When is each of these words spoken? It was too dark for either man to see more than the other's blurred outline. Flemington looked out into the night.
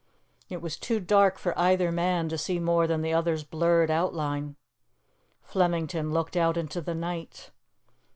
It 0.49 0.63
was 0.63 0.77
too 0.77 0.99
dark 0.99 1.37
for 1.37 1.55
either 1.59 1.91
man 1.91 2.27
to 2.29 2.35
see 2.39 2.57
more 2.59 2.87
than 2.87 3.03
the 3.03 3.13
other's 3.13 3.43
blurred 3.43 3.91
outline. 3.91 4.55
Flemington 5.43 6.09
looked 6.11 6.35
out 6.35 6.57
into 6.57 6.81
the 6.81 6.95
night. 6.95 7.51